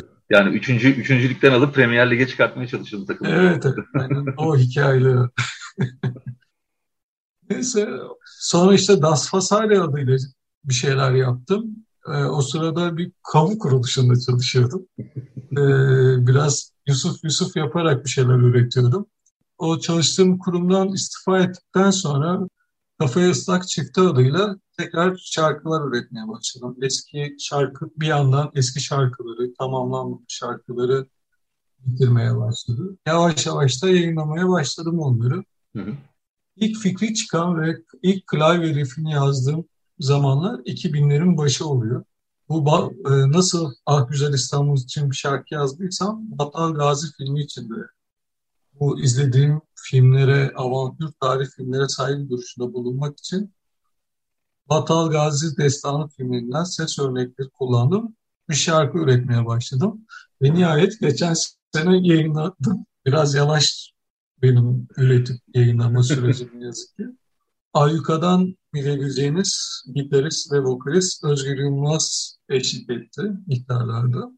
Yani 0.30 0.56
üçüncü, 0.56 0.90
üçüncülükten 0.90 1.52
alıp 1.52 1.74
Premier 1.74 2.10
Lig'e 2.10 2.26
çıkartmaya 2.26 2.68
çalışıldı 2.68 3.06
takım. 3.06 3.26
Evet, 3.26 3.66
o 4.36 4.56
hikayeyle. 4.58 5.16
Neyse 7.50 7.88
sonra 8.24 8.74
işte 8.74 9.02
Das 9.02 9.30
Fasale 9.30 9.80
adıyla 9.80 10.16
bir 10.64 10.74
şeyler 10.74 11.12
yaptım. 11.12 11.76
Ee, 12.08 12.24
o 12.24 12.42
sırada 12.42 12.96
bir 12.96 13.12
kamu 13.32 13.58
kuruluşunda 13.58 14.20
çalışıyordum. 14.20 14.86
Ee, 15.52 16.26
biraz 16.26 16.72
Yusuf 16.86 17.24
Yusuf 17.24 17.56
yaparak 17.56 18.04
bir 18.04 18.10
şeyler 18.10 18.34
üretiyordum. 18.34 19.06
O 19.60 19.78
çalıştığım 19.78 20.38
kurumdan 20.38 20.88
istifa 20.88 21.38
ettikten 21.38 21.90
sonra 21.90 22.48
Kafaya 22.98 23.28
Islak 23.28 23.68
Çifti 23.68 24.00
adıyla 24.00 24.56
tekrar 24.78 25.16
şarkılar 25.16 25.88
üretmeye 25.88 26.28
başladım. 26.28 26.76
Eski 26.82 27.36
şarkı 27.38 27.90
bir 27.96 28.06
yandan 28.06 28.50
eski 28.54 28.80
şarkıları, 28.80 29.54
tamamlanmış 29.54 30.24
şarkıları 30.28 31.06
bitirmeye 31.78 32.36
başladı. 32.36 32.96
Yavaş 33.06 33.46
yavaş 33.46 33.82
da 33.82 33.88
yayınlamaya 33.88 34.48
başladım 34.48 34.98
onları. 34.98 35.44
Hı 35.76 35.82
hı. 35.82 35.92
İlk 36.56 36.78
fikri 36.78 37.14
çıkan 37.14 37.62
ve 37.62 37.76
ilk 38.02 38.26
klavye 38.26 38.74
riffini 38.74 39.12
yazdığım 39.12 39.64
zamanlar 39.98 40.58
2000'lerin 40.58 41.36
başı 41.36 41.66
oluyor. 41.66 42.04
Bu 42.48 42.92
e, 43.06 43.30
nasıl 43.32 43.74
Ah 43.86 44.08
Güzel 44.08 44.34
İstanbul 44.34 44.76
için 44.76 45.10
bir 45.10 45.16
şarkı 45.16 45.54
yazdıysam 45.54 46.20
Batal 46.38 46.74
Gazi 46.74 47.06
filmi 47.16 47.40
için 47.40 47.70
de 47.70 47.74
bu 48.80 49.00
izlediğim 49.00 49.60
filmlere, 49.74 50.52
avantür 50.56 51.12
tarih 51.20 51.46
filmlere 51.56 51.88
saygı 51.88 52.30
duruşunda 52.30 52.72
bulunmak 52.72 53.18
için 53.18 53.54
Batal 54.68 55.10
Gazi 55.10 55.56
Destanı 55.56 56.08
filminden 56.08 56.64
ses 56.64 56.98
örnekleri 56.98 57.48
kullandım. 57.50 58.16
Bir 58.48 58.54
şarkı 58.54 58.98
üretmeye 58.98 59.46
başladım. 59.46 60.06
Ve 60.42 60.54
nihayet 60.54 61.00
geçen 61.00 61.34
sene 61.74 62.08
yayınladım. 62.08 62.86
Biraz 63.06 63.34
yavaş 63.34 63.92
benim 64.42 64.88
üretip 64.96 65.36
yayınlama 65.54 66.02
sürecim 66.02 66.60
yazık 66.60 66.96
ki. 66.96 67.04
Ayyuka'dan 67.72 68.56
bilebileceğiniz 68.74 69.82
gitarist 69.94 70.52
ve 70.52 70.60
vokalist 70.60 71.24
Özgür 71.24 71.58
Yılmaz 71.58 72.36
eşlik 72.48 72.90
etti 72.90 73.22
ihtarlarda. 73.48 74.30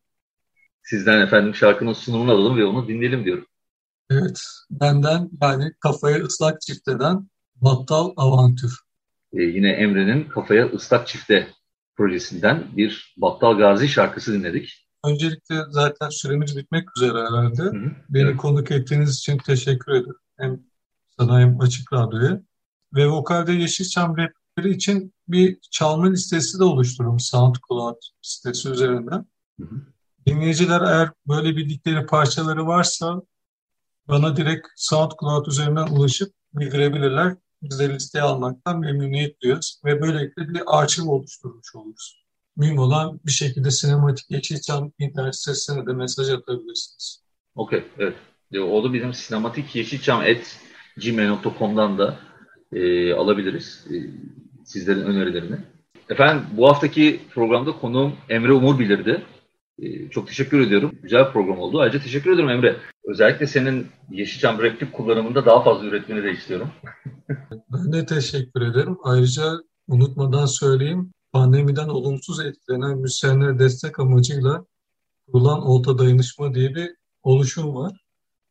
Sizden 0.83 1.21
efendim 1.21 1.55
şarkının 1.55 1.93
sunumunu 1.93 2.33
alalım 2.33 2.57
ve 2.57 2.65
onu 2.65 2.89
dinleyelim 2.89 3.25
diyorum. 3.25 3.47
Evet, 4.11 4.41
benden 4.71 5.31
yani 5.43 5.73
kafaya 5.81 6.25
ıslak 6.25 6.61
çifteden 6.61 7.31
Battal 7.57 8.13
Avantür. 8.17 8.79
Ee, 9.33 9.43
yine 9.43 9.71
Emre'nin 9.71 10.29
Kafaya 10.29 10.71
Islak 10.71 11.09
Çifte 11.09 11.49
projesinden 11.97 12.77
bir 12.77 13.15
Battal 13.17 13.59
Gazi 13.59 13.89
şarkısı 13.89 14.33
dinledik. 14.33 14.89
Öncelikle 15.05 15.57
zaten 15.71 16.09
süremiz 16.09 16.57
bitmek 16.57 16.97
üzere 16.97 17.19
herhalde. 17.19 17.63
Hı 17.63 17.69
hı. 17.69 17.93
Beni 18.09 18.29
evet. 18.29 18.37
konuk 18.37 18.71
ettiğiniz 18.71 19.19
için 19.19 19.39
teşekkür 19.39 19.93
ederim. 19.93 20.17
Hem 20.39 20.61
sana 21.19 21.41
hem 21.41 21.61
Açık 21.61 21.93
Radyo'ya. 21.93 22.43
Ve 22.95 23.09
vokalde 23.09 23.53
Yeşilçam 23.53 24.17
rapleri 24.17 24.75
için 24.75 25.15
bir 25.29 25.59
çalma 25.71 26.11
listesi 26.11 26.59
de 26.59 26.65
oluştururum 26.65 27.21
SoundCloud 27.21 27.97
sitesi 28.23 28.71
üzerinden. 28.71 29.27
Hı 29.61 29.67
hı. 29.67 29.77
Dinleyiciler 30.27 30.81
eğer 30.81 31.11
böyle 31.29 31.57
bildikleri 31.57 32.07
parçaları 32.07 32.67
varsa 32.67 33.23
bana 34.09 34.37
direkt 34.37 34.67
SoundCloud 34.77 35.47
üzerinden 35.47 35.87
ulaşıp 35.87 36.33
bildirebilirler. 36.55 37.37
Biz 37.63 37.79
de 37.79 37.95
listeye 37.95 38.25
almaktan 38.25 38.81
memnuniyet 38.81 39.43
duyuyoruz 39.43 39.81
ve 39.85 40.01
böylelikle 40.01 40.49
bir 40.49 40.63
arşiv 40.67 41.09
oluşturmuş 41.09 41.75
oluruz. 41.75 42.23
Mühim 42.57 42.79
olan 42.79 43.21
bir 43.27 43.33
şekilde 43.33 43.71
sinematik 43.71 44.31
Yeşilçam 44.31 44.93
internet 44.99 45.37
sitesine 45.37 45.87
de 45.87 45.93
mesaj 45.93 46.31
atabilirsiniz. 46.31 47.23
Okey, 47.55 47.85
evet. 47.99 48.17
E, 48.53 48.59
o 48.59 48.85
da 48.85 48.93
bizim 48.93 49.15
sinematik 49.15 49.77
yeşilçam 49.77 50.21
at 50.21 50.59
gmail.com'dan 50.97 51.99
da 51.99 52.19
e, 52.73 53.13
alabiliriz 53.13 53.87
e, 53.91 53.95
sizlerin 54.65 55.03
önerilerini. 55.03 55.57
Efendim 56.09 56.45
bu 56.57 56.69
haftaki 56.69 57.21
programda 57.35 57.73
konuğum 57.73 58.13
Emre 58.29 58.53
Umur 58.53 58.79
bilirdi. 58.79 59.23
E, 59.83 60.11
çok 60.11 60.29
teşekkür 60.29 60.61
ediyorum. 60.61 60.93
Güzel 61.03 61.33
program 61.33 61.59
oldu. 61.59 61.81
Ayrıca 61.81 62.01
teşekkür 62.03 62.33
ederim 62.33 62.49
Emre. 62.49 62.77
Özellikle 63.05 63.47
senin 63.47 63.87
Yeşilçam 64.11 64.63
replik 64.63 64.93
kullanımında 64.93 65.47
daha 65.47 65.65
fazla 65.65 65.87
üretmeni 65.87 66.23
de 66.23 66.33
istiyorum. 66.33 66.71
ben 67.73 67.93
de 67.93 68.07
teşekkür 68.07 68.63
ederim. 68.63 68.99
Ayrıca 69.03 69.53
unutmadan 69.89 70.47
söyleyeyim. 70.47 71.13
Pandemiden 71.33 71.89
olumsuz 71.89 72.41
etkilenen 72.41 72.99
müzisyenlere 72.99 73.59
destek 73.59 73.99
amacıyla 73.99 74.65
kurulan 75.27 75.63
Olta 75.63 75.99
Dayanışma 75.99 76.55
diye 76.55 76.75
bir 76.75 76.91
oluşum 77.23 77.75
var. 77.75 78.01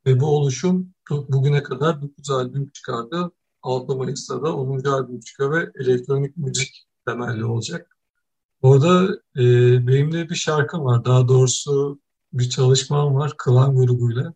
Ve 0.05 0.19
bu 0.19 0.25
oluşum 0.25 0.93
bugüne 1.09 1.63
kadar 1.63 2.01
9 2.01 2.29
albüm 2.29 2.69
çıkardı. 2.69 3.31
6 3.61 3.95
Mayıs'ta 3.95 4.43
da 4.43 4.55
10. 4.55 4.83
albüm 4.83 5.19
çıkıyor 5.19 5.51
ve 5.51 5.71
elektronik 5.75 6.37
müzik 6.37 6.87
temelli 7.07 7.45
olacak. 7.45 7.90
Orada 8.61 9.19
e, 9.37 9.43
benim 9.87 10.11
de 10.11 10.29
bir 10.29 10.35
şarkım 10.35 10.85
var. 10.85 11.05
Daha 11.05 11.27
doğrusu 11.27 11.99
bir 12.33 12.49
çalışmam 12.49 13.15
var 13.15 13.33
Kılan 13.37 13.75
grubuyla. 13.75 14.33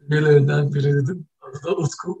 Birilerinden 0.00 0.74
biriydim. 0.74 1.26
Adı 1.40 1.62
da 1.66 1.76
Utku. 1.76 2.18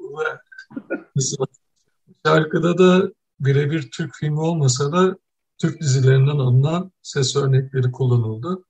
Şarkıda 2.26 2.78
da 2.78 3.12
birebir 3.40 3.90
Türk 3.90 4.14
filmi 4.14 4.40
olmasa 4.40 4.92
da 4.92 5.16
Türk 5.58 5.80
dizilerinden 5.80 6.38
alınan 6.38 6.92
ses 7.02 7.36
örnekleri 7.36 7.92
kullanıldı. 7.92 8.64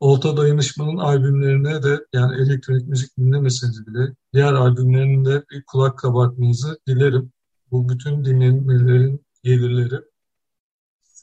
Olta 0.00 0.36
Dayanışma'nın 0.36 0.96
albümlerine 0.96 1.82
de 1.82 2.06
yani 2.12 2.42
elektronik 2.42 2.88
müzik 2.88 3.18
dinlemeseniz 3.18 3.86
bile 3.86 4.14
diğer 4.32 4.52
albümlerinde 4.52 5.44
bir 5.50 5.64
kulak 5.66 5.98
kabartmanızı 5.98 6.78
dilerim. 6.88 7.32
Bu 7.70 7.88
bütün 7.88 8.24
dinlenmelerin 8.24 9.24
gelirleri, 9.42 10.00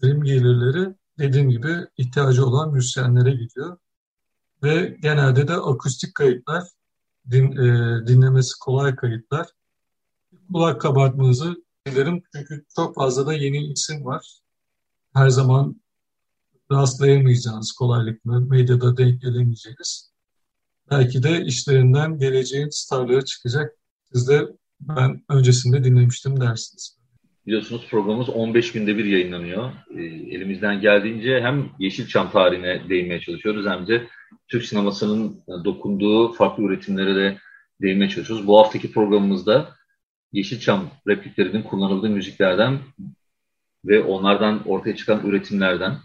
stream 0.01 0.23
gelirleri 0.23 0.95
dediğim 1.19 1.49
gibi 1.49 1.87
ihtiyacı 1.97 2.45
olan 2.45 2.73
müzisyenlere 2.73 3.31
gidiyor. 3.31 3.77
Ve 4.63 4.97
genelde 5.01 5.47
de 5.47 5.53
akustik 5.53 6.15
kayıtlar, 6.15 6.63
din, 7.31 7.51
e, 7.51 8.07
dinlemesi 8.07 8.59
kolay 8.59 8.95
kayıtlar. 8.95 9.47
Kulak 10.53 10.81
kabartmanızı 10.81 11.55
dilerim 11.87 12.23
çünkü 12.35 12.65
çok 12.75 12.95
fazla 12.95 13.27
da 13.27 13.33
yeni 13.33 13.71
isim 13.71 14.05
var. 14.05 14.39
Her 15.13 15.29
zaman 15.29 15.81
rastlayamayacağınız 16.71 17.71
kolaylıkla 17.71 18.39
medyada 18.39 18.97
denk 18.97 19.21
gelemeyeceğiniz. 19.21 20.11
Belki 20.91 21.23
de 21.23 21.45
işlerinden 21.45 22.17
geleceğin 22.17 22.69
starları 22.69 23.25
çıkacak. 23.25 23.71
Siz 24.13 24.27
de 24.27 24.47
ben 24.79 25.23
öncesinde 25.29 25.83
dinlemiştim 25.83 26.41
dersiniz. 26.41 27.00
Biliyorsunuz 27.47 27.87
programımız 27.89 28.29
15 28.29 28.71
günde 28.71 28.97
bir 28.97 29.05
yayınlanıyor. 29.05 29.71
E, 29.97 30.03
elimizden 30.03 30.81
geldiğince 30.81 31.41
hem 31.41 31.69
Yeşilçam 31.79 32.31
tarihine 32.31 32.89
değinmeye 32.89 33.19
çalışıyoruz 33.19 33.65
hem 33.65 33.87
de 33.87 34.07
Türk 34.47 34.65
sinemasının 34.65 35.43
dokunduğu 35.65 36.33
farklı 36.33 36.63
üretimlere 36.63 37.15
de 37.15 37.37
değinmeye 37.81 38.09
çalışıyoruz. 38.09 38.47
Bu 38.47 38.59
haftaki 38.59 38.91
programımızda 38.91 39.75
Yeşilçam 40.31 40.89
repliklerinin 41.07 41.63
kullanıldığı 41.63 42.09
müziklerden 42.09 42.79
ve 43.85 44.01
onlardan 44.01 44.67
ortaya 44.67 44.95
çıkan 44.95 45.25
üretimlerden 45.25 45.97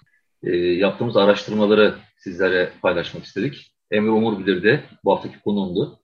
e, 0.43 0.57
yaptığımız 0.57 1.17
araştırmaları 1.17 1.95
sizlere 2.19 2.73
paylaşmak 2.83 3.25
istedik. 3.25 3.73
Emre 3.91 4.11
Umur 4.11 4.39
Bilir 4.39 4.63
de 4.63 4.85
bu 5.05 5.13
haftaki 5.13 5.41
konuğumdu. 5.41 5.99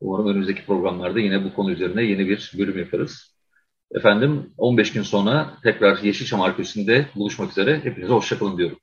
Umarım 0.00 0.26
önümüzdeki 0.26 0.66
programlarda 0.66 1.20
yine 1.20 1.44
bu 1.44 1.54
konu 1.54 1.70
üzerine 1.70 2.02
yeni 2.02 2.28
bir 2.28 2.52
bölüm 2.58 2.78
yaparız. 2.78 3.37
Efendim 3.94 4.50
15 4.56 4.92
gün 4.92 5.02
sonra 5.02 5.58
tekrar 5.62 5.98
Yeşilçam 6.02 6.40
Arkeolojisi'nde 6.40 7.06
buluşmak 7.16 7.50
üzere. 7.50 7.80
Hepinize 7.84 8.12
hoşçakalın 8.12 8.58
diyorum. 8.58 8.78